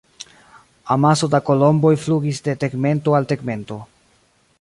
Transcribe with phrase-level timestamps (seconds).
[0.95, 3.79] Amaso da kolomboj flugis de tegmento al tegmento.